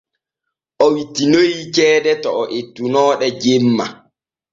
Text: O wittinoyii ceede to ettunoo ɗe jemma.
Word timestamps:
O 0.83 0.85
wittinoyii 0.93 1.69
ceede 1.75 2.13
to 2.23 2.31
ettunoo 2.57 3.11
ɗe 3.19 3.27
jemma. 3.41 3.85